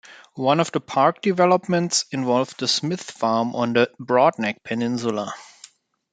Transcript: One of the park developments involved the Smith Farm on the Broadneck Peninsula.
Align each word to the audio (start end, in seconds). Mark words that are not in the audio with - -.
One 0.37 0.59
of 0.59 0.71
the 0.71 0.81
park 0.81 1.21
developments 1.21 2.05
involved 2.11 2.59
the 2.59 2.67
Smith 2.67 3.03
Farm 3.03 3.53
on 3.55 3.73
the 3.73 3.91
Broadneck 4.01 4.63
Peninsula. 4.63 5.35